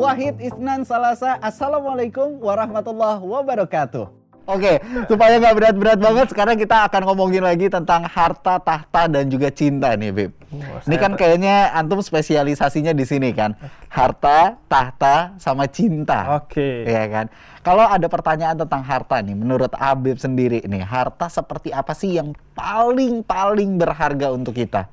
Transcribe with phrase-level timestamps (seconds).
[0.00, 1.36] Wahid Isnan Salasa.
[1.44, 4.08] Assalamualaikum warahmatullahi wabarakatuh.
[4.48, 9.52] Oke, supaya nggak berat-berat banget, sekarang kita akan ngomongin lagi tentang harta, tahta, dan juga
[9.52, 10.32] cinta nih, Bib.
[10.50, 13.52] Oh, Ini kan kayaknya antum spesialisasinya di sini kan,
[13.92, 16.40] harta, tahta, sama cinta.
[16.40, 16.88] Oke.
[16.88, 17.26] Iya kan.
[17.60, 22.32] Kalau ada pertanyaan tentang harta nih, menurut Habib sendiri nih, harta seperti apa sih yang
[22.56, 24.88] paling paling berharga untuk kita?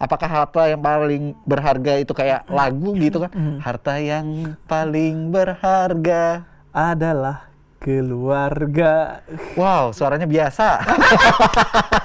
[0.00, 3.28] Apakah harta yang paling berharga itu kayak lagu gitu kan?
[3.60, 6.48] Harta yang paling berharga.
[6.72, 9.20] Adalah keluarga.
[9.60, 10.80] Wow, suaranya biasa.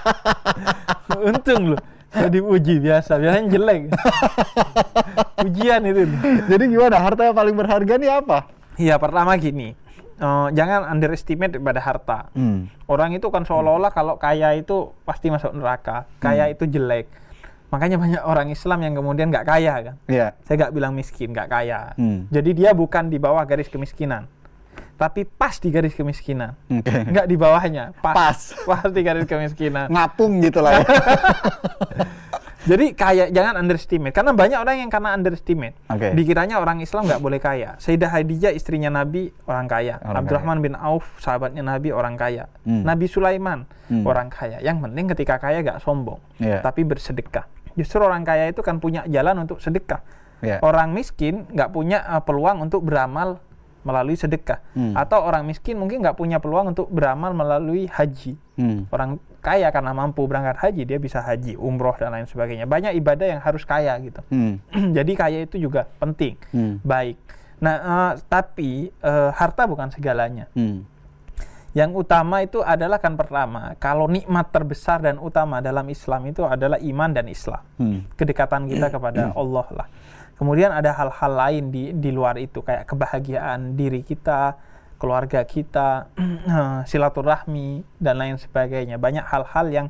[1.32, 1.82] Untung loh.
[2.12, 3.82] Saya diuji biasa, biasanya jelek.
[5.48, 6.02] Ujian itu.
[6.48, 6.96] Jadi gimana?
[7.00, 8.48] Harta yang paling berharga nih apa?
[8.76, 9.76] Iya, pertama gini.
[10.16, 12.32] eh, jangan underestimate pada harta.
[12.32, 12.72] Hmm.
[12.88, 16.08] Orang itu kan seolah-olah kalau kaya itu pasti masuk neraka.
[16.20, 17.08] Kaya itu jelek.
[17.76, 19.96] Makanya banyak orang Islam yang kemudian nggak kaya kan.
[20.08, 20.32] Iya.
[20.48, 21.92] Saya nggak bilang miskin, nggak kaya.
[22.00, 22.24] Hmm.
[22.32, 24.32] Jadi dia bukan di bawah garis kemiskinan.
[24.96, 26.56] Tapi pas di garis kemiskinan.
[26.72, 27.92] Nggak di bawahnya.
[28.00, 28.16] Pas.
[28.16, 28.40] Pas.
[28.80, 29.92] Pas di garis kemiskinan.
[29.92, 30.88] Ngapung gitu lah ya.
[32.66, 36.18] Jadi kaya jangan underestimate karena banyak orang yang karena underestimate Oke.
[36.18, 37.78] dikiranya orang Islam nggak boleh kaya.
[37.78, 42.82] Sayyidah Khadijah istrinya Nabi orang kaya, Orang Abdurrahman bin Auf sahabatnya Nabi orang kaya, Hmm.
[42.82, 44.02] Nabi Sulaiman Hmm.
[44.02, 44.58] orang kaya.
[44.66, 46.66] Yang penting ketika kaya nggak sombong, Iya.
[46.66, 47.46] tapi bersedekah.
[47.76, 50.02] Justru orang kaya itu kan punya jalan untuk sedekah.
[50.40, 50.60] Iya.
[50.60, 53.40] Orang miskin nggak punya uh, peluang untuk beramal
[53.86, 54.98] melalui sedekah, Hmm.
[54.98, 58.34] atau orang miskin mungkin nggak punya peluang untuk beramal melalui haji.
[58.58, 58.90] Hmm.
[58.90, 62.66] Orang kaya karena mampu berangkat haji, dia bisa haji, umroh dan lain sebagainya.
[62.66, 64.26] Banyak ibadah yang harus kaya gitu.
[64.34, 64.58] Hmm.
[64.98, 66.82] Jadi kaya itu juga penting, Hmm.
[66.82, 67.14] baik.
[67.62, 70.50] Nah, eh, tapi eh, harta bukan segalanya.
[70.58, 70.82] Hmm.
[71.76, 76.80] Yang utama itu adalah kan pertama, kalau nikmat terbesar dan utama dalam Islam itu adalah
[76.80, 77.60] iman dan Islam.
[77.76, 78.08] Hmm.
[78.16, 79.88] Kedekatan kita kepada Allah lah.
[80.40, 84.56] Kemudian ada hal-hal lain di di luar itu kayak kebahagiaan diri kita,
[84.96, 86.08] keluarga kita,
[86.90, 88.96] silaturahmi dan lain sebagainya.
[88.96, 89.88] Banyak hal-hal yang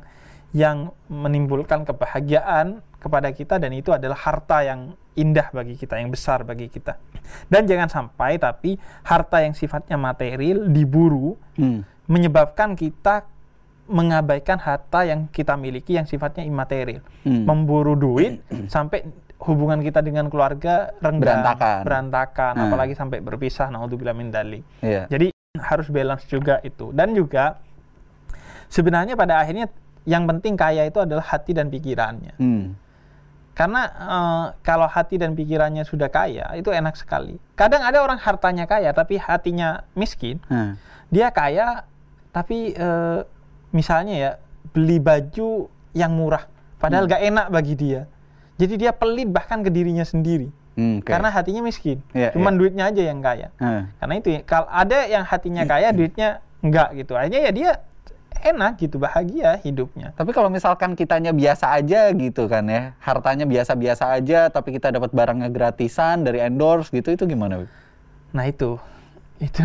[0.50, 6.44] yang menimbulkan kebahagiaan kepada kita dan itu adalah harta yang indah bagi kita, yang besar
[6.44, 7.00] bagi kita.
[7.48, 11.82] Dan jangan sampai tapi harta yang sifatnya material diburu Hmm.
[12.06, 13.24] menyebabkan kita
[13.86, 17.00] mengabaikan harta yang kita miliki yang sifatnya imaterial.
[17.22, 17.42] Hmm.
[17.42, 19.02] Memburu duit sampai
[19.38, 21.80] hubungan kita dengan keluarga renggang, Berantakan.
[21.82, 22.64] berantakan, Hmm.
[22.66, 24.62] apalagi sampai berpisah naudzubillah min dzalik.
[24.80, 25.06] Iya.
[25.08, 26.92] Jadi harus balance juga itu.
[26.92, 27.56] Dan juga
[28.68, 29.70] sebenarnya pada akhirnya
[30.04, 32.34] yang penting kaya itu adalah hati dan pikirannya.
[32.36, 32.74] Hmm.
[33.56, 37.40] Karena eh, kalau hati dan pikirannya sudah kaya, itu enak sekali.
[37.56, 40.36] Kadang ada orang hartanya kaya tapi hatinya miskin.
[40.46, 40.76] Hmm.
[41.08, 41.88] Dia kaya
[42.36, 43.20] tapi eh,
[43.72, 44.30] misalnya ya
[44.76, 46.44] beli baju yang murah
[46.76, 47.16] padahal Hmm.
[47.16, 48.04] gak enak bagi dia.
[48.60, 50.52] Jadi dia pelit bahkan ke dirinya sendiri.
[50.76, 51.08] Hmm, oke.
[51.08, 52.04] Karena hatinya miskin.
[52.12, 52.60] Iya, Cuman iya.
[52.60, 53.48] duitnya aja yang kaya.
[53.56, 53.88] Hmm.
[53.96, 57.16] Karena itu ya, kalau ada yang hatinya kaya duitnya enggak gitu.
[57.16, 57.70] Akhirnya ya dia
[58.42, 60.12] enak gitu bahagia hidupnya.
[60.16, 65.14] Tapi kalau misalkan kitanya biasa aja gitu kan ya, hartanya biasa-biasa aja, tapi kita dapat
[65.14, 67.64] barangnya gratisan dari endorse gitu, itu gimana?
[68.34, 68.76] Nah itu
[69.36, 69.60] itu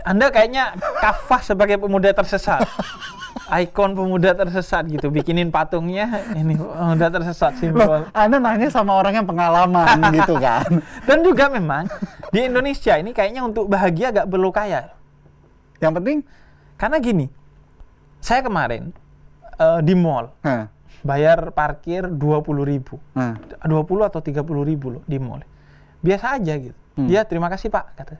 [0.00, 2.64] Anda kayaknya kafah sebagai pemuda tersesat.
[3.50, 8.00] Ikon pemuda tersesat gitu, bikinin patungnya ini pemuda tersesat Loh, simbol.
[8.14, 10.66] Anda nanya sama orang yang pengalaman gitu kan?
[11.02, 11.90] Dan juga memang
[12.30, 14.94] di Indonesia ini kayaknya untuk bahagia gak perlu kaya.
[15.82, 16.18] Yang penting,
[16.80, 17.28] Karena gini,
[18.20, 18.92] saya kemarin
[19.56, 20.68] eh, di mall Hah,
[21.00, 22.20] bayar parkir 20.000
[22.62, 23.00] ribu.
[23.16, 25.40] hah, 20 atau 30 ribu loh di mall.
[26.00, 26.76] Biasa aja gitu.
[26.96, 27.08] Hmm.
[27.08, 28.16] Dia terima kasih pak kata.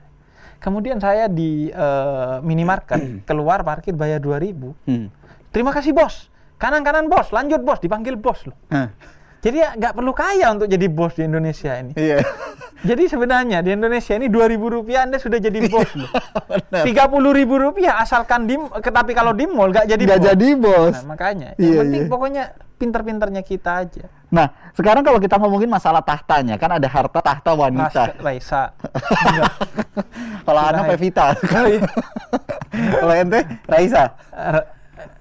[0.61, 4.89] Kemudian saya di eh, minimarket keluar parkir bayar 2000.
[4.89, 5.07] hmm,
[5.51, 6.29] Terima kasih bos.
[6.55, 8.57] Kanan kanan bos, lanjut bos, dipanggil bos loh.
[8.69, 8.93] hah,
[9.41, 11.97] Jadi ya nggak perlu kaya untuk jadi bos di Indonesia ini.
[11.97, 12.21] iya,
[12.81, 16.09] Jadi sebenarnya di Indonesia ini 2000 rupiah Anda sudah jadi bos loh.
[16.69, 16.85] benar.
[16.85, 18.53] 30 ribu rupiah asalkan di,
[18.83, 20.93] tapi kalau di mall nggak jadi Nggak jadi bos.
[20.93, 22.09] Nah, makanya yang Iya, penting iya.
[22.09, 22.43] pokoknya
[22.77, 24.05] pinter-pinternya kita aja.
[24.29, 28.15] Nah, sekarang kalau kita ngomongin masalah tahtanya, kan ada harta tahta wanita.
[28.15, 28.63] Ras, Raisa.
[30.47, 30.89] Kalau Ana Kirain.
[30.89, 31.81] Pevita, Oh, iya.
[32.95, 34.03] kalau ente Raisa.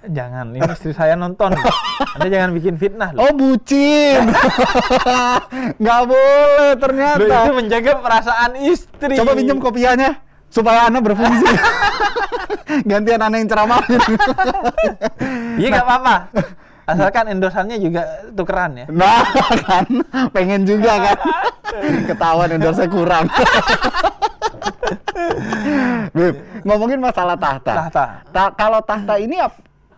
[0.01, 1.53] Jangan, ini istri saya nonton.
[2.17, 3.29] Anda jangan bikin fitnah loh.
[3.29, 4.33] Oh bucin,
[5.83, 7.37] nggak boleh Loh, ternyata.
[7.45, 9.21] itu menjaga perasaan istri.
[9.21, 10.17] Coba pinjam kopiahnya
[10.49, 11.45] supaya Ana berfungsi.
[12.91, 14.01] Gantian Ana yang ceramahin.
[15.61, 16.17] Iya nggak apa-apa.
[16.89, 18.03] Asalkan endorsannya juga
[18.35, 18.87] tukeran ya.
[18.91, 19.23] Nah,
[19.63, 19.87] kan
[20.33, 21.19] pengen juga kan.
[22.09, 23.29] Ketahuan endorse kurang.
[26.11, 26.35] Bib,
[26.67, 27.87] ngomongin masalah tahta.
[27.87, 28.05] Tahta.
[28.35, 29.39] Ta- kalau tahta ini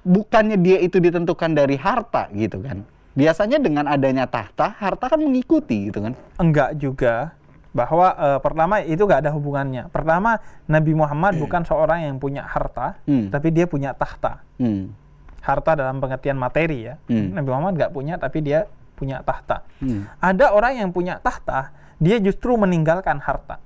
[0.02, 2.82] bukannya dia itu ditentukan dari harta gitu kan.
[3.12, 6.12] Biasanya dengan adanya tahta, harta kan mengikuti gitu kan.
[6.38, 7.36] Enggak juga.
[7.72, 9.88] bahwa eh, pertama itu gak ada hubungannya.
[9.88, 10.36] Pertama
[10.68, 13.32] Nabi Muhammad bukan seorang yang punya harta, Hmm.
[13.32, 14.44] tapi dia punya tahta.
[14.60, 14.92] Hmm.
[15.40, 17.00] Harta dalam pengertian materi ya.
[17.08, 17.32] Hmm.
[17.32, 19.64] Nabi Muhammad gak punya, tapi dia punya tahta.
[19.80, 20.04] Hmm.
[20.20, 23.56] Ada orang yang punya tahta, dia justru meninggalkan harta.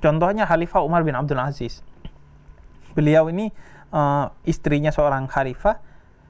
[0.00, 1.84] Contohnya Khalifah Umar bin Abdul Aziz.
[2.96, 3.52] Beliau ini
[3.94, 5.78] eh, istrinya seorang khalifah.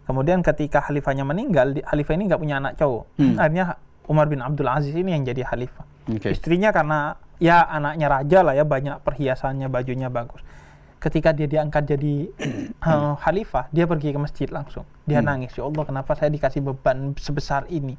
[0.05, 3.05] Kemudian ketika khalifahnya meninggal, khalifah ini nggak punya anak cowok.
[3.17, 3.41] Hmm.
[3.41, 3.65] Akhirnya
[4.05, 5.89] Umar bin Abdul Aziz ini yang jadi khalifah.
[6.13, 6.29] Oke.
[6.37, 10.45] Istrinya karena ya anaknya raja lah ya banyak perhiasannya, bajunya bagus.
[11.01, 12.15] Ketika dia diangkat jadi
[12.93, 14.85] eh, khalifah, dia pergi ke masjid langsung.
[15.09, 15.33] Dia Hmm.
[15.33, 17.97] nangis, ya Allah kenapa saya dikasih beban sebesar ini?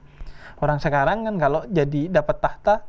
[0.62, 2.86] Orang sekarang kan kalau jadi dapat tahta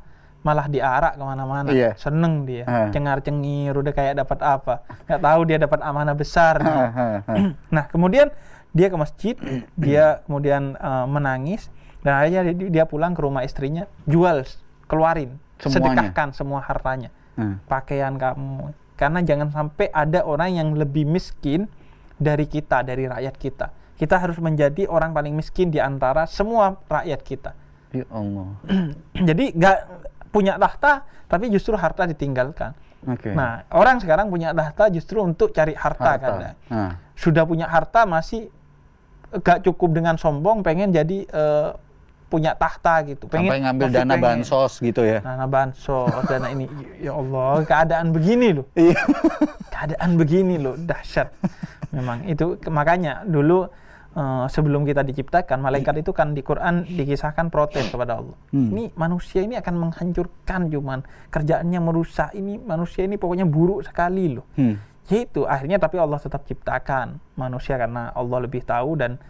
[0.46, 1.98] malah diarak ke mana-mana, Iya.
[1.98, 2.86] seneng dia, Ah.
[2.88, 4.86] cengar cengir, udah kayak dapat apa?
[5.04, 6.62] Nggak tahu dia dapat amanah besar.
[6.62, 7.06] ha, ha.
[7.74, 8.30] Nah, kemudian
[8.70, 9.34] dia ke masjid,
[9.74, 11.66] dia kemudian eh, menangis
[12.00, 14.46] dan akhirnya dia, dia pulang ke rumah istrinya, jual,
[14.86, 15.74] keluarin, Semuanya.
[16.06, 17.58] sedekahkan semua hartanya, Hmm.
[17.66, 18.70] pakaian kamu.
[18.94, 21.66] Karena jangan sampai ada orang yang lebih miskin
[22.16, 23.66] dari kita, dari rakyat kita.
[23.94, 27.50] Kita harus menjadi orang paling miskin di antara semua rakyat kita.
[27.90, 28.56] Ya Allah.
[29.28, 29.78] Jadi nggak
[30.36, 32.76] punya tahta, tapi justru harta ditinggalkan.
[33.08, 33.32] Oke.
[33.32, 36.20] Nah, orang sekarang punya tahta justru untuk cari harta, Harta.
[36.20, 36.54] kan.
[36.68, 36.92] Nah.
[37.16, 38.52] Sudah punya harta masih
[39.40, 41.70] gak cukup dengan sombong, pengen jadi eh,
[42.26, 43.30] punya tahta gitu.
[43.30, 44.24] Pengen Sampai ngambil dana pengen.
[44.42, 45.22] bansos gitu ya.
[45.22, 46.66] Dana bansos, dana ini.
[46.98, 48.66] Ya Allah, keadaan begini loh.
[48.74, 48.98] Iya.
[49.70, 51.30] Keadaan begini loh, dahsyat.
[51.94, 53.70] Memang itu makanya dulu
[54.16, 58.36] eh, sebelum kita diciptakan, malaikat itu kan di Quran dikisahkan protes kepada Allah.
[58.50, 58.72] Hmm.
[58.72, 64.48] Ini manusia ini akan menghancurkan cuman kerjaannya merusak ini manusia ini pokoknya buruk sekali loh.
[64.56, 64.80] Hmm.
[65.06, 69.22] Yaitu akhirnya tapi Allah tetap ciptakan manusia karena Allah lebih tahu dan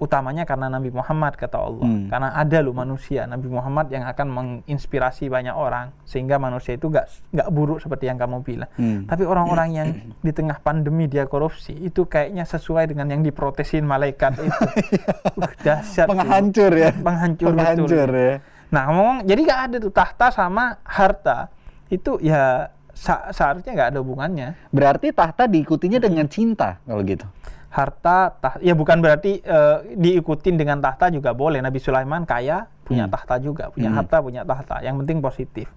[0.00, 1.84] utamanya karena Nabi Muhammad kata Allah.
[1.84, 2.08] Hmm.
[2.08, 7.06] Karena ada loh manusia Nabi Muhammad yang akan menginspirasi banyak orang sehingga manusia itu gak
[7.30, 8.72] nggak buruk seperti yang kamu bilang.
[8.80, 9.04] Hmm.
[9.04, 9.88] Tapi orang-orang yang
[10.24, 14.64] di tengah pandemi dia korupsi itu kayaknya sesuai dengan yang diprotesin malaikat itu.
[15.44, 16.08] uh, dahsyat.
[16.08, 16.90] Penghancur ya.
[16.96, 18.16] Penghancur, Penghancur betul.
[18.16, 18.34] ya.
[18.72, 21.52] Nah, ngomong jadi gak ada tuh tahta sama harta.
[21.92, 24.48] Itu ya seharusnya nggak ada hubungannya.
[24.70, 27.24] Berarti tahta diikutinya dengan cinta kalau gitu.
[27.70, 33.06] Harta tah ya bukan berarti eh, diikutin dengan tahta juga boleh Nabi Sulaiman kaya punya
[33.06, 33.14] Hmm.
[33.14, 33.96] tahta juga punya Hmm.
[33.96, 35.70] harta punya tahta yang penting positif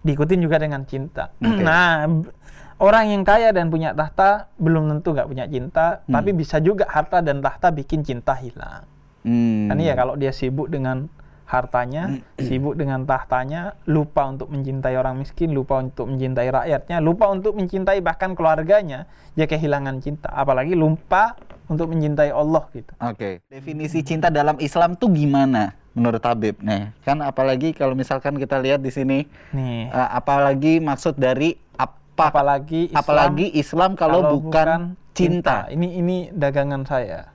[0.00, 1.60] diikutin juga dengan cinta Oke.
[1.60, 2.32] nah b-
[2.76, 6.12] orang yang kaya dan punya tahta belum tentu nggak punya cinta Hmm.
[6.14, 8.88] tapi bisa juga harta dan tahta bikin cinta hilang
[9.22, 9.68] Hmm.
[9.68, 11.08] kan iya kalau dia sibuk dengan
[11.44, 17.52] hartanya sibuk dengan tahtanya lupa untuk mencintai orang miskin lupa untuk mencintai rakyatnya lupa untuk
[17.52, 19.04] mencintai bahkan keluarganya
[19.36, 21.36] ya kehilangan cinta apalagi lupa
[21.68, 23.44] untuk mencintai Allah gitu Oke.
[23.48, 26.58] Definisi cinta dalam Islam tuh gimana menurut Habib?
[26.60, 29.24] Nih, kan apalagi kalau misalkan kita lihat di sini
[29.54, 35.66] nih eh, apalagi maksud dari apa apalagi Islam, apalagi Islam kalau, bukan, cinta.
[35.70, 37.30] ini ini dagangan saya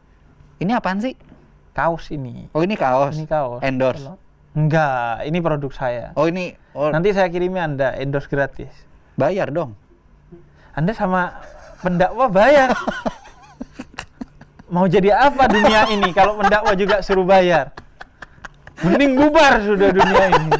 [0.59, 1.15] Ini apaan sih?
[1.71, 3.15] Kaos ini Oh, ini kaos.
[3.15, 4.09] ini kaos Endorse.
[4.51, 8.71] Enggak ini produk saya Oh, ini oh, nanti saya kirimi anda endorse gratis
[9.13, 9.75] bayar dong.
[10.71, 11.43] Anda sama
[11.83, 12.71] pendakwa bayar.
[14.69, 17.73] Mau jadi apa dunia ini kalau pendakwa juga suruh bayar?
[18.79, 20.51] Mending bubar sudah dunia ini.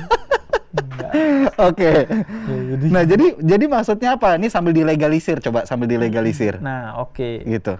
[1.55, 2.03] Oke.
[2.05, 4.35] Ya, jadi Nah, jadi jadi maksudnya apa?
[4.35, 6.59] Ini sambil dilegalisir coba sambil dilegalisir.
[6.59, 7.41] Nah, oke.
[7.47, 7.73] Gitu.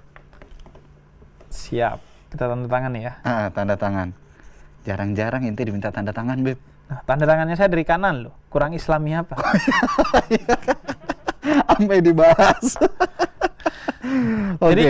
[1.49, 1.99] Siap.
[2.29, 3.13] Kita tanda tangan ya.
[3.21, 4.13] Ah, tanda tangan.
[4.85, 6.57] Jarang-jarang inti diminta tanda tangan, Beb.
[6.89, 8.33] Nah, tanda tangannya saya dari kanan loh.
[8.49, 9.37] Kurang islami apa?
[11.69, 12.75] Sampai dibahas.
[14.59, 14.69] Oke.
[14.73, 14.83] Jadi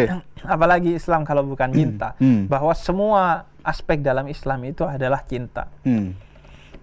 [0.43, 2.47] apalagi Islam kalau bukan cinta, Hmm.
[2.47, 5.67] bahwa semua aspek dalam Islam itu adalah cinta.
[5.83, 6.15] Hmm.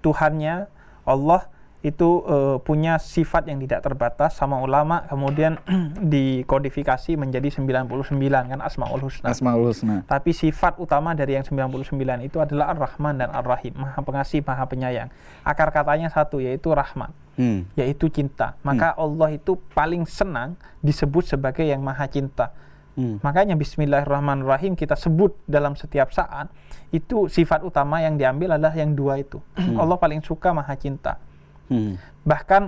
[0.01, 0.71] Tuhannya
[1.03, 1.49] Allah
[1.87, 5.63] itu eh, punya sifat yang tidak terbatas sama ulama kemudian
[6.15, 7.87] dikodifikasi menjadi 99
[8.27, 9.31] kan Asmaul Husna.
[9.31, 10.03] Asmaul Husna.
[10.03, 11.95] Tapi sifat utama dari yang 99
[12.27, 15.09] itu adalah Ar-Rahman dan Ar-Rahim, Maha Pengasih, Maha Penyayang.
[15.47, 17.71] Akar katanya satu yaitu rahmat, Hmm.
[17.79, 18.59] yaitu cinta.
[18.67, 22.51] Maka Allah itu paling senang disebut sebagai yang Maha Cinta.
[22.97, 23.21] Hmm.
[23.21, 26.49] Makanya Bismillahirrahmanirrahim kita sebut dalam setiap saat
[26.91, 29.39] itu sifat utama yang diambil adalah yang dua itu.
[29.81, 31.21] Allah paling suka Maha Cinta.
[31.67, 31.99] Hmm.
[32.27, 32.63] Bahkan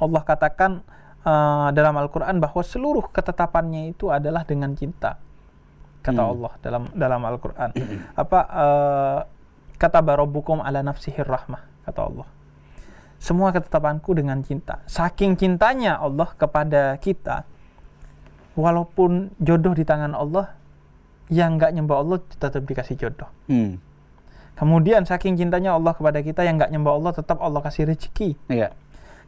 [0.00, 0.82] Allah katakan
[1.22, 5.20] eh, dalam Al-Qur'an bahwa seluruh ketetapannya itu adalah dengan cinta.
[6.00, 6.32] Kata Hmm.
[6.38, 7.70] Allah dalam dalam Al-Qur'an.
[8.16, 9.18] Apa eh,
[9.76, 12.28] kata barobukum ala nafsihir rahmah kata Allah.
[13.20, 14.80] Semua ketetapanku dengan cinta.
[14.88, 17.44] Saking cintanya Allah kepada kita,
[18.56, 20.56] walaupun jodoh di tangan Allah,
[21.28, 23.28] yang nggak nyembah Allah tetap dikasih jodoh.
[23.44, 23.76] Hmm.
[24.58, 28.36] Kemudian saking cintanya Allah kepada kita yang nggak nyembah Allah tetap Allah kasih rezeki.
[28.52, 28.76] Iya.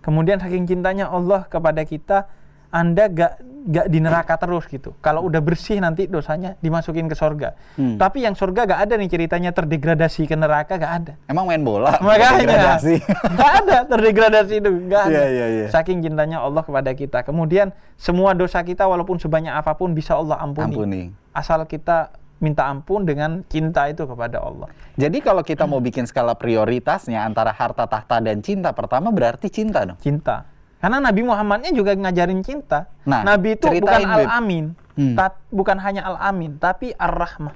[0.02, 2.26] Kemudian saking cintanya Allah kepada kita,
[2.72, 3.32] Anda gak,
[3.68, 4.96] gak di neraka terus gitu.
[4.98, 7.54] Kalau udah bersih nanti dosanya dimasukin ke sorga.
[7.78, 8.00] Hmm.
[8.00, 11.12] Tapi yang sorga gak ada nih ceritanya terdegradasi ke neraka, gak ada.
[11.30, 11.94] Emang main bola?
[12.02, 12.80] Makanya
[13.38, 15.12] gak ada terdegradasi itu, gak ada.
[15.12, 15.66] Iya, iya, iya.
[15.70, 17.22] Saking cintanya Allah kepada kita.
[17.22, 20.72] Kemudian semua dosa kita walaupun sebanyak apa pun bisa Allah ampuni.
[20.72, 21.02] Ampuni.
[21.30, 22.10] Asal kita
[22.42, 24.66] minta ampun dengan cinta itu kepada Allah.
[24.98, 29.86] Jadi kalau kita mau bikin skala prioritasnya antara harta tahta dan cinta, pertama berarti cinta
[29.86, 29.96] dong.
[30.02, 30.50] Cinta.
[30.82, 32.90] Karena Nabi Muhammadnya juga ngajarin cinta.
[33.06, 35.14] Nah, Nabi itu bukan al-amin, Hmm.
[35.14, 37.54] ta- bukan hanya al-amin, tapi ar-rahmah.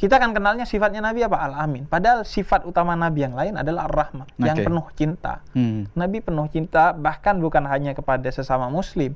[0.00, 1.36] Kita kan kenalnya sifatnya Nabi apa?
[1.38, 1.84] Al-amin.
[1.86, 4.64] Padahal sifat utama Nabi yang lain adalah ar-rahmah, yang Oke.
[4.66, 5.44] penuh cinta.
[5.52, 5.84] Hmm.
[5.92, 9.14] Nabi penuh cinta bahkan bukan hanya kepada sesama muslim,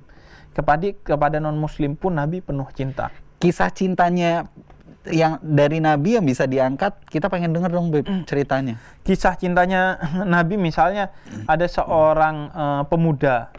[0.52, 3.08] kepada kepada non-muslim pun Nabi penuh cinta.
[3.40, 4.46] Kisah cintanya
[5.08, 8.24] yang dari Nabi yang bisa diangkat, kita pengen denger dong Beb, Hmm.
[8.24, 8.76] ceritanya.
[9.02, 13.50] Kisah cintanya Nabi misalnya ada seorang eh, pemuda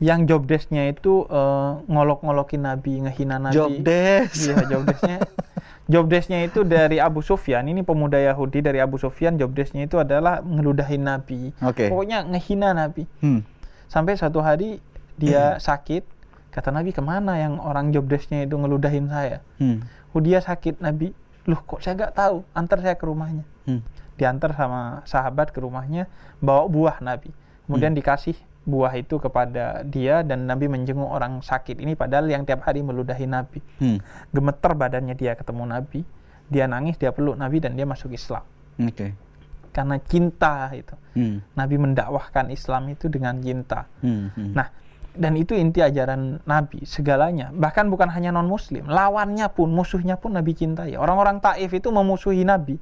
[0.00, 3.54] yang job desk-nya itu eh, ngolok-ngolokin Nabi, ngehina Nabi.
[3.54, 4.48] Job desk.
[4.48, 5.18] Iya, job desk-nya.
[5.90, 7.66] job desk-nya itu dari Abu Sufyan.
[7.66, 9.36] Ini pemuda Yahudi dari Abu Sufyan.
[9.36, 11.52] Job desk-nya itu adalah ngeludahin Nabi.
[11.60, 11.90] Oke.
[11.92, 13.04] Pokoknya ngehina Nabi.
[13.20, 13.44] Hmm.
[13.86, 14.78] Sampai satu hari
[15.14, 16.06] dia sakit.
[16.50, 19.38] Kata Nabi, ke mana yang orang job desk-nya itu ngeludahin saya?
[19.62, 19.86] Hmm.
[20.10, 21.14] Oh, dia sakit Nabi.
[21.46, 22.42] Loh kok saya nggak tahu?
[22.52, 23.44] Antar saya ke rumahnya.
[23.64, 23.80] Hmm.
[24.20, 26.10] Diantar sama sahabat ke rumahnya,
[26.42, 27.32] bawa buah Nabi.
[27.64, 28.34] Kemudian dikasih
[28.68, 33.24] buah itu kepada dia dan Nabi menjenguk orang sakit ini padahal yang tiap hari meludahi
[33.24, 33.62] Nabi.
[33.80, 33.98] Hmm.
[34.30, 36.04] Gemeter badannya dia ketemu Nabi,
[36.50, 38.44] dia nangis, dia peluk Nabi dan dia masuk Islam.
[38.76, 39.16] Oke.
[39.70, 40.94] Karena cinta itu.
[41.14, 41.40] Hmm.
[41.54, 43.86] Nabi mendakwahkan Islam itu dengan cinta.
[44.02, 44.34] Hmm.
[44.34, 44.52] Hmm.
[44.52, 44.66] Nah,
[45.14, 47.50] dan itu inti ajaran Nabi segalanya.
[47.50, 50.94] Bahkan bukan hanya non Muslim, lawannya pun, musuhnya pun Nabi cintai.
[50.94, 52.78] Orang-orang Taif itu memusuhi Nabi,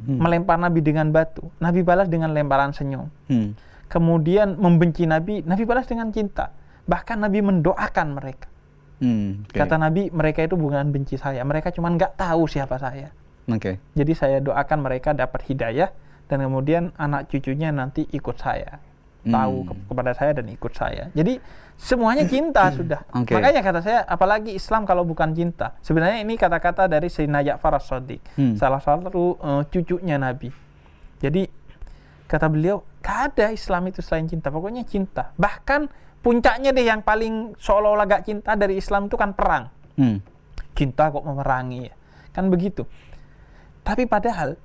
[0.00, 0.16] Hmm.
[0.16, 1.44] melempar Nabi dengan batu.
[1.60, 3.12] Nabi balas dengan lemparan senyum.
[3.28, 3.52] Hmm.
[3.90, 6.56] Kemudian membenci Nabi, Nabi balas dengan cinta.
[6.88, 8.48] Bahkan Nabi mendoakan mereka.
[9.04, 9.44] Hmm.
[9.44, 9.60] Oke.
[9.60, 13.12] Kata Nabi, mereka itu bukan benci saya, mereka cuma nggak tahu siapa saya.
[13.48, 13.76] Oke.
[13.92, 15.92] Jadi saya doakan mereka dapat hidayah
[16.30, 18.80] dan kemudian anak cucunya nanti ikut saya.
[19.20, 19.68] Tahu Hmm.
[19.68, 21.12] ke- kepada saya dan ikut saya.
[21.12, 21.36] Jadi
[21.76, 23.04] semuanya cinta sudah.
[23.12, 23.36] Oke.
[23.36, 25.76] Makanya kata saya apalagi Islam kalau bukan cinta.
[25.80, 28.56] Sebenarnya ini kata-kata dari Sayyidina Ja'far as-Shadiq, Hmm.
[28.56, 30.48] salah satu eh, cucunya Nabi.
[31.20, 31.44] Jadi
[32.24, 34.48] kata beliau, gak ada Islam itu selain cinta.
[34.48, 35.34] Pokoknya cinta.
[35.34, 40.20] Bahkan puncaknya deh yang paling seolah-olah gak cinta dari Islam itu kan perang Hmm.
[40.72, 41.94] cinta kok memerangi ya.
[42.30, 42.88] Kan begitu.
[43.82, 44.56] Tapi padahal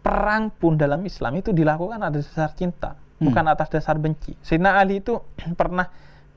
[0.00, 3.30] perang pun dalam Islam itu dilakukan atas dasar cinta, Hmm.
[3.30, 4.34] bukan atas dasar benci.
[4.42, 5.22] Sayyidina Ali itu
[5.60, 5.86] pernah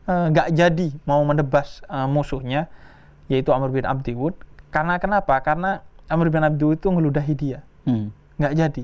[0.05, 2.69] eh, nggak jadi mau menebas eh, musuhnya
[3.27, 4.36] yaitu Amr bin Abdi Wud.
[4.72, 5.39] Karena kenapa?
[5.43, 7.60] Karena Amr bin Abdi Wud itu ngeludahi dia.
[7.84, 8.12] Hmm.
[8.39, 8.84] Nggak jadi.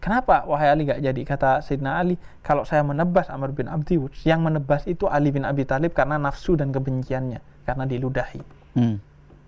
[0.00, 1.22] Kenapa wahai Ali nggak jadi?
[1.28, 5.44] Kata Sayyidina Ali, kalau saya menebas Amr bin Abdi Wud, yang menebas itu Ali bin
[5.44, 8.40] Abi Thalib karena nafsu dan kebenciannya, karena diludahi.
[8.80, 8.96] Hmm.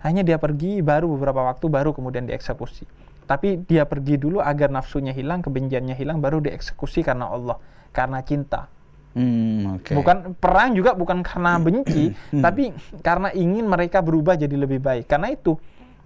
[0.05, 2.85] Hanya dia pergi baru beberapa waktu baru kemudian dieksekusi.
[3.25, 7.57] Tapi dia pergi dulu agar nafsunya hilang, kebenciannya hilang baru dieksekusi karena Allah,
[7.93, 8.67] karena cinta.
[9.13, 9.77] Hmm.
[9.77, 9.93] Oke.
[9.93, 12.09] Bukan perang juga bukan karena benci,
[12.41, 12.73] tapi
[13.05, 15.05] karena ingin mereka berubah jadi lebih baik.
[15.05, 15.53] Karena itu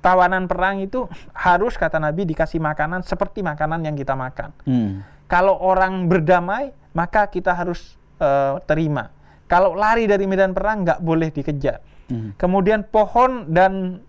[0.04, 4.52] tawanan perang itu harus kata Nabi dikasih makanan seperti makanan yang kita makan.
[4.68, 5.08] Hmm.
[5.32, 9.10] Kalau orang berdamai, maka kita harus eh, terima.
[9.48, 11.80] Kalau lari dari medan perang nggak boleh dikejar.
[12.12, 12.36] Hmm.
[12.36, 14.04] Kemudian pohon dan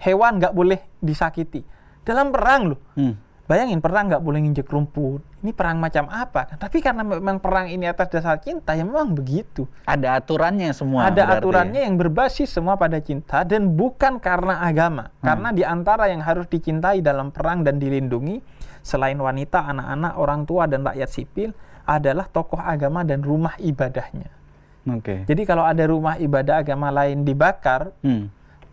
[0.00, 1.60] hewan nggak boleh disakiti.
[2.04, 2.80] Dalam perang loh.
[2.96, 3.27] Hmm.
[3.48, 5.24] Bayangin perang nggak boleh nginjek rumput.
[5.40, 6.44] Ini perang macam apa?
[6.60, 9.64] Tapi karena memang perang ini atas dasar cinta, ya memang begitu.
[9.88, 11.08] Ada aturannya semua.
[11.08, 11.86] Ada berarti aturannya ya?
[11.88, 15.08] yang berbasis semua pada cinta dan bukan karena agama.
[15.08, 15.32] Hmm.
[15.32, 18.44] Karena di antara yang harus dicintai dalam perang dan dilindungi
[18.84, 21.56] selain wanita, anak-anak, orang tua dan rakyat sipil
[21.88, 24.28] adalah tokoh agama dan rumah ibadahnya.
[24.92, 25.24] Oke.
[25.24, 28.28] Jadi kalau ada rumah ibadah agama lain dibakar, Hmm.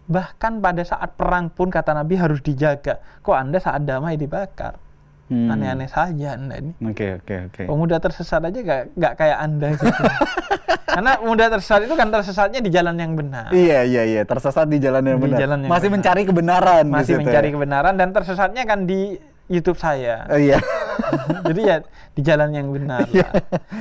[0.05, 3.01] Bahkan pada saat perang pun kata Nabi harus dijaga.
[3.25, 4.77] Kok Anda saat damai dibakar?
[5.25, 5.49] Hmm.
[5.49, 6.71] Aneh-aneh saja Anda ini.
[6.85, 7.63] Oke oke oke.
[7.65, 9.89] Pemuda tersesat aja gak, gak kayak Anda gitu.
[10.95, 13.49] Karena pemuda tersesat itu kan tersesatnya di jalan yang benar.
[13.51, 15.39] Iya iya iya tersesat di jalan yang Di benar.
[15.41, 15.95] jalan yang Masih benar.
[15.97, 16.85] mencari kebenaran.
[16.87, 17.53] Masih mencari ya.
[17.57, 19.17] kebenaran dan tersesatnya kan di
[19.49, 20.29] YouTube saya.
[20.29, 20.61] Oh, iya.
[21.49, 21.77] Jadi ya
[22.15, 23.33] di jalan yang benar lah.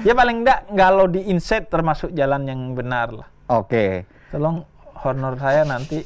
[0.02, 3.28] Ya paling enggak kalau di insight termasuk jalan yang benar lah.
[3.52, 4.08] Oke.
[4.32, 4.64] Tolong
[5.04, 6.00] honor saya nanti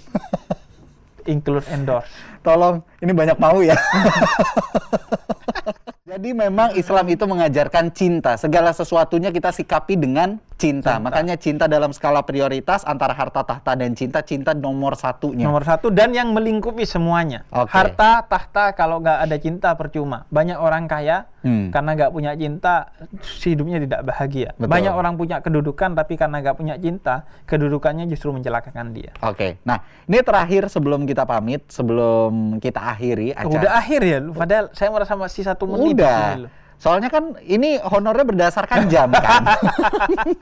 [1.33, 2.11] include endorse.
[2.43, 3.78] Tolong ini banyak mau ya.
[6.09, 8.35] Jadi memang Islam itu mengajarkan cinta.
[8.40, 10.98] Segala sesuatunya kita sikapi dengan Cinta.
[10.98, 15.46] Makanya cinta dalam skala prioritas antara harta tahta dan cinta, cinta nomor satunya.
[15.46, 17.46] Nomor satu dan yang melingkupi semuanya.
[17.54, 17.70] Oke.
[17.70, 20.26] Harta, tahta, kalau nggak ada cinta percuma.
[20.34, 21.70] Banyak orang kaya Hmm.
[21.70, 22.90] karena nggak punya cinta,
[23.46, 24.50] hidupnya tidak bahagia.
[24.58, 24.74] Betul.
[24.74, 29.14] Banyak orang punya kedudukan tapi karena nggak punya cinta, kedudukannya justru mencelakakan dia.
[29.22, 29.62] Oke.
[29.62, 29.78] Nah,
[30.10, 33.54] ini terakhir sebelum kita pamit, sebelum kita akhiri acara.
[33.54, 35.94] Udah akhir ya, padahal saya merasa masih satu menit.
[35.94, 36.18] Udah.
[36.34, 36.48] sini, lu.
[36.78, 39.42] Soalnya kan ini honornya berdasarkan jam kan.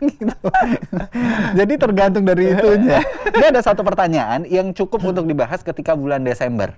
[0.05, 0.37] Gitu.
[1.59, 3.01] Jadi tergantung dari itunya.
[3.33, 6.77] Ini ada satu pertanyaan yang cukup untuk dibahas ketika bulan Desember.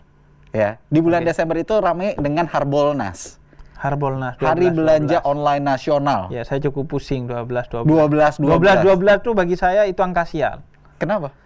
[0.54, 1.28] Ya, di bulan Oke.
[1.34, 3.36] Desember itu ramai dengan Harbolnas,
[3.76, 5.28] Harbolnas 12, Hari Belanja 12.
[5.28, 6.20] Online Nasional.
[6.32, 7.84] Ya, saya cukup pusing 12 12.
[7.84, 9.20] 12 12 12.
[9.20, 10.64] 12 tuh bagi saya itu angka sial,
[10.96, 11.36] Kenapa?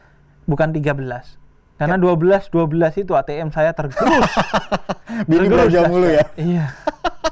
[0.47, 1.43] bukan 13.
[1.83, 4.07] Karena 12 12 itu ATM saya tergerus.
[5.29, 6.27] Bini Tergerus belanja mulu ya.
[6.39, 6.67] Iya.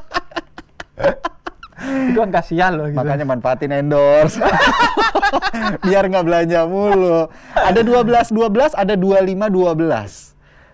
[1.81, 2.99] itu angka sial loh gitu.
[3.01, 4.37] Makanya manfaatin endorse.
[5.87, 7.29] Biar nggak belanja mulu.
[7.57, 10.31] Ada 12 12, ada 25 12.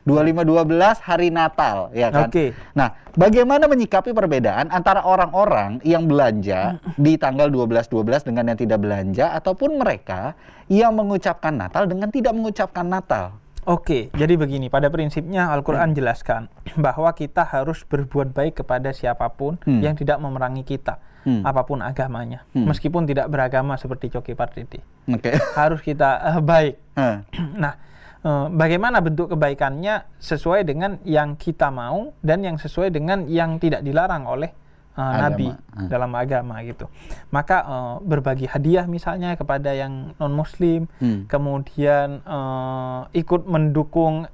[0.06, 2.30] 25 12 hari Natal, ya kan?
[2.30, 2.54] Oke.
[2.78, 8.78] Nah, bagaimana menyikapi perbedaan antara orang-orang yang belanja di tanggal 12 12 dengan yang tidak
[8.86, 10.38] belanja ataupun mereka
[10.70, 13.34] yang mengucapkan Natal dengan tidak mengucapkan Natal?
[13.66, 15.98] Oke, jadi begini, pada prinsipnya Al-Qur'an Hmm.
[15.98, 16.42] jelaskan
[16.78, 19.82] bahwa kita harus berbuat baik kepada siapa pun Hmm.
[19.82, 21.42] yang tidak memerangi kita, Hmm.
[21.42, 22.70] apa pun agamanya, Hmm.
[22.70, 24.86] meskipun tidak beragama seperti Coki Pardede.
[25.10, 25.34] Oke.
[25.58, 26.74] Harus kita eh, baik.
[26.94, 27.26] Hah.
[27.58, 27.74] Nah,
[28.22, 33.82] eh, bagaimana bentuk kebaikannya sesuai dengan yang kita mau dan yang sesuai dengan yang tidak
[33.82, 34.54] dilarang oleh
[34.96, 35.20] eh, Agama.
[35.28, 35.92] Nabi Hmm.
[35.92, 36.88] dalam agama gitu.
[37.28, 41.28] Maka eh, berbagi hadiah misalnya kepada yang non Muslim, Hmm.
[41.28, 44.24] kemudian eh, ikut mendukung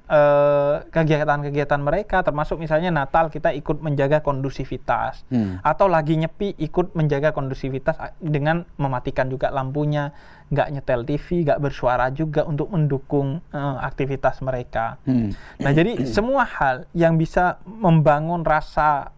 [0.91, 5.59] kegiatan-kegiatan mereka, termasuk misalnya Natal kita ikut menjaga kondusivitas Hmm.
[5.61, 10.15] atau lagi nyepi ikut menjaga kondusivitas dengan mematikan juga lampunya,
[10.49, 15.01] nggak nyetel TV, nggak bersuara juga untuk mendukung eh, aktivitas mereka.
[15.03, 15.33] Hmm.
[15.59, 19.11] Nah, jadi semua hal yang bisa membangun rasa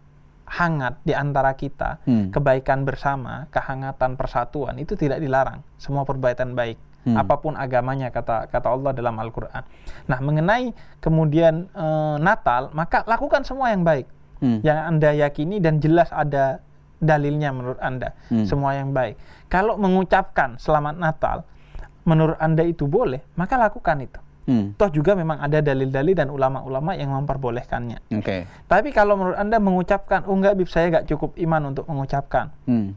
[0.54, 2.30] hangat di antara kita, Hmm.
[2.30, 5.66] kebaikan bersama, kehangatan persatuan itu tidak dilarang.
[5.76, 7.18] Semua perbuatan baik, Hmm.
[7.18, 9.66] apa pun agamanya kata kata Allah dalam Al-Qur'an.
[10.06, 10.70] Nah, mengenai
[11.02, 14.06] kemudian eh, Natal, maka lakukan semua yang baik
[14.38, 14.62] Hmm.
[14.62, 16.62] yang Anda yakini dan jelas ada
[17.02, 18.14] dalilnya menurut Anda.
[18.30, 18.46] Hmm.
[18.46, 19.18] Semua yang baik.
[19.50, 21.44] Kalau mengucapkan selamat Natal
[22.04, 24.20] menurut Anda itu boleh, maka lakukan itu.
[24.44, 24.76] Hmm.
[24.76, 28.00] Toh juga memang ada dalil-dalil dan ulama-ulama yang memperbolehkannya.
[28.12, 28.44] Oke.
[28.68, 32.52] Tapi kalau menurut Anda mengucapkan, oh enggak Bib, saya enggak cukup iman untuk mengucapkan.
[32.68, 32.92] Hmm.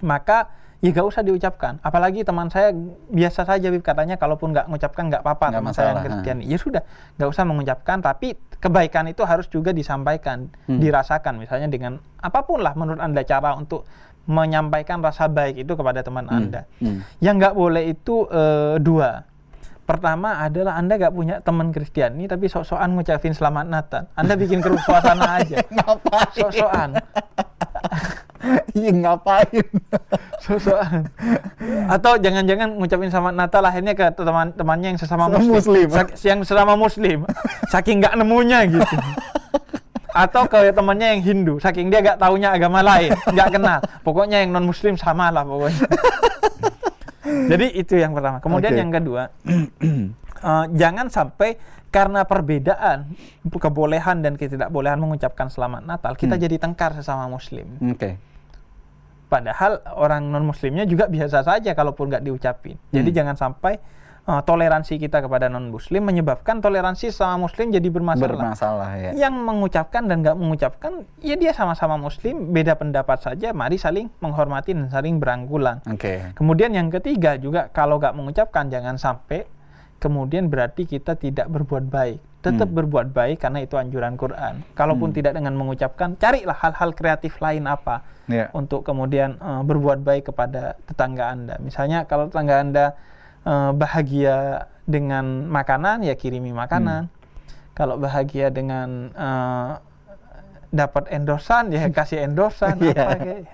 [0.00, 0.48] Maka
[0.78, 1.82] ya gak usah diucapkan.
[1.82, 2.70] Apalagi teman saya
[3.10, 6.36] biasa saja Bib katanya kalaupun nggak mengucapkan nggak apa-apa teman saya yang masalah, Kristen.
[6.46, 6.82] Ya sudah,
[7.18, 10.78] nggak usah mengucapkan tapi kebaikan itu harus juga disampaikan, Hmm.
[10.78, 13.86] dirasakan misalnya dengan apa pun lah menurut Anda cara untuk
[14.28, 16.36] menyampaikan rasa baik itu kepada teman Hmm.
[16.36, 16.60] Anda.
[16.78, 17.00] Hmm.
[17.18, 19.24] Yang nggak boleh itu eh, dua.
[19.88, 24.04] Pertama adalah Anda nggak punya teman Kristiani tapi sok-sokan ngucapin selamat Natal.
[24.12, 25.64] Anda bikin keruh suasana aja.
[25.64, 26.28] Ngapain?
[26.36, 26.90] Sok-sokan.
[28.70, 29.66] Iya ngapain?
[30.46, 31.10] Sok-sokan.
[31.90, 35.58] Atau jangan-jangan ngucapin selamat Natal akhirnya ke teman-temannya yang sesama muslim.
[35.58, 35.88] muslim.
[35.90, 37.26] Sak- yang sesama muslim.
[37.66, 38.96] Saking nggak nemunya gitu.
[40.14, 43.78] Atau ke temannya yang Hindu, saking dia nggak taunya agama lain, nggak kenal.
[44.02, 45.84] Pokoknya yang non Muslim sama lah pokoknya.
[47.46, 48.42] Jadi itu yang pertama.
[48.42, 48.80] Kemudian Oke.
[48.80, 51.54] yang kedua, eh, jangan sampai
[51.88, 53.14] karena perbedaan
[53.48, 56.42] kebolehan dan ketidakbolehan mengucapkan selamat Natal, kita Hmm.
[56.42, 57.64] jadi tengkar sesama Muslim.
[57.80, 58.20] Oke.
[59.28, 62.80] Padahal orang non Muslimnya juga biasa saja kalaupun nggak diucapin.
[62.88, 63.16] Jadi Hmm.
[63.16, 63.76] jangan sampai
[64.28, 68.28] eh, toleransi kita kepada non Muslim menyebabkan toleransi sama Muslim jadi bermasalah.
[68.36, 69.10] Bermasalah ya.
[69.16, 70.92] Yang mengucapkan dan nggak mengucapkan,
[71.24, 73.56] ya dia sama-sama Muslim, beda pendapat saja.
[73.56, 75.80] Mari saling menghormati dan saling berangkulan.
[75.88, 76.36] Oke.
[76.36, 79.48] Kemudian yang ketiga juga kalau nggak mengucapkan jangan sampai
[79.98, 82.20] kemudian berarti kita tidak berbuat baik.
[82.38, 82.78] Tetap Hmm.
[82.78, 84.62] berbuat baik karena itu anjuran Quran.
[84.78, 85.16] Kalaupun Hmm.
[85.18, 88.46] tidak dengan mengucapkan, carilah hal-hal kreatif lain apa Ya.
[88.54, 91.58] untuk kemudian eh, berbuat baik kepada tetangga Anda.
[91.58, 92.84] Misalnya kalau tetangga Anda
[93.44, 97.12] eh, bahagia dengan makanan ya kirimi makanan.
[97.76, 99.70] Kalau bahagia dengan eh,
[100.68, 102.92] dapat endorsan ya kasih endorsan Iya.
[102.92, 103.44] apa kayak.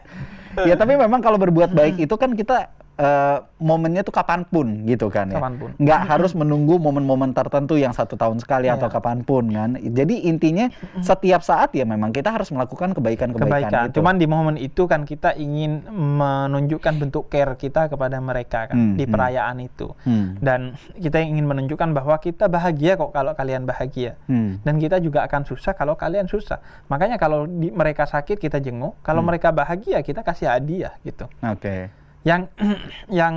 [0.67, 5.09] ya tapi memang kalau berbuat baik itu kan kita eh, momennya tuh kapan pun gitu
[5.09, 5.37] kan ya.
[5.37, 5.71] Kapan pun.
[5.77, 8.95] Nggak harus menunggu momen-momen tertentu yang satu tahun sekali atau Iya.
[8.95, 9.75] kapan pun kan.
[9.75, 13.85] Jadi intinya setiap saat ya memang kita harus melakukan kebaikan-kebaikan kebaikan.
[13.89, 13.99] itu.
[13.99, 18.95] Cuman di momen itu kan kita ingin menunjukkan bentuk care kita kepada mereka kan Hmm,
[18.95, 19.13] di hmm.
[19.13, 19.91] perayaan itu.
[20.03, 20.39] Hmm.
[20.39, 20.61] Dan
[20.95, 24.15] kita ingin menunjukkan bahwa kita bahagia kok kalau kalian bahagia.
[24.25, 24.61] Hmm.
[24.61, 26.61] Dan kita juga akan susah kalau kalian susah.
[26.87, 29.29] Makanya kalau di- mereka sakit kita jenguk, kalau Hmm.
[29.29, 31.27] mereka bahagia kita kasih hadiah gitu.
[31.41, 31.91] Oke.
[32.25, 32.49] Yang
[33.21, 33.35] yang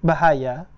[0.00, 0.68] bahaya,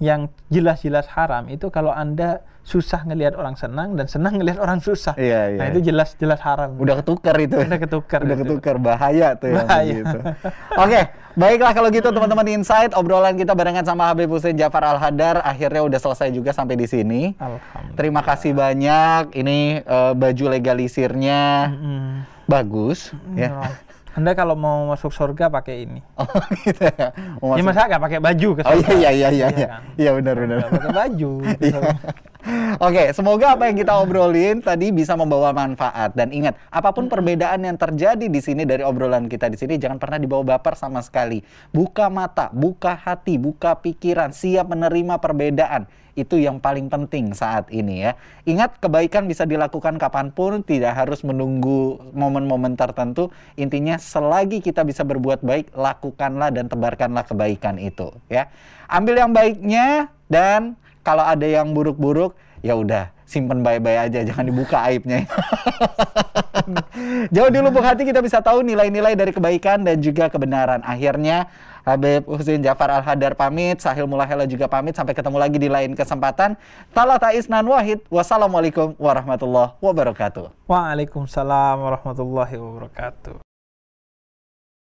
[0.00, 5.12] yang jelas-jelas haram itu kalau anda susah ngelihat orang senang dan senang ngelihat orang susah.
[5.20, 5.58] Iya, iya.
[5.60, 6.72] Nah itu jelas-jelas haram.
[6.80, 7.60] Udah ketukar itu.
[7.60, 8.42] Udah ketukar Udah itu.
[8.42, 9.92] ketukar bahaya tuh yang Bahaya.
[9.92, 10.18] begitu.
[10.72, 11.00] Oke,
[11.34, 15.84] baiklah kalau gitu teman-teman Insight obrolan kita barengan sama Habib Hussein Jafar Al Hadar akhirnya
[15.84, 17.36] udah selesai juga sampai di sini.
[17.36, 17.96] Alhamdulillah.
[18.00, 19.22] Terima kasih banyak.
[19.36, 22.12] Ini eh, baju legalisirnya Mm.
[22.44, 23.52] bagus ya.
[23.52, 23.68] Ya.
[24.14, 26.00] Anda kalau mau masuk surga pakai ini.
[26.16, 26.26] Oh
[26.60, 27.10] gitu ya.
[27.38, 28.94] Mau Ya masuk- masa nggak pakai baju ke Oh iya surga?
[28.94, 29.28] iya iya iya.
[29.28, 29.82] Iya Iya kan?
[29.94, 30.56] Iya, benar benar.
[30.56, 31.30] Nggak pakai baju.
[31.34, 31.80] ke Iya.
[32.76, 37.56] Oke, semoga apa yang kita obrolin tadi bisa membawa manfaat dan ingat, apa pun perbedaan
[37.58, 41.40] yang terjadi di sini dari obrolan kita di sini jangan pernah dibawa baper sama sekali.
[41.70, 45.88] Buka mata, buka hati, buka pikiran, siap menerima perbedaan.
[46.14, 48.18] Itu yang paling penting saat ini ya.
[48.46, 53.34] Ingat kebaikan bisa dilakukan kapan pun, tidak harus menunggu momen-momen tertentu.
[53.58, 58.48] Intinya selagi kita bisa berbuat baik, lakukanlah dan tebarkanlah kebaikan itu ya.
[58.86, 62.32] Ambil yang baiknya dan kalau ada yang buruk-buruk
[62.64, 65.28] ya udah simpen baik-baik aja jangan dibuka aibnya
[67.34, 71.48] jauh di lubuk hati kita bisa tahu nilai-nilai dari kebaikan dan juga kebenaran akhirnya
[71.84, 74.96] Habib Husin Jafar Al Hadar pamit Sahil Mulahela juga pamit.
[74.96, 76.56] Sampai ketemu lagi di lain kesempatan.
[76.90, 80.50] Talata Isnan Wahid wassalamualaikum warahmatullahi wabarakatuh.
[80.66, 83.53] Waalaikumsalam warahmatullahi wabarakatuh.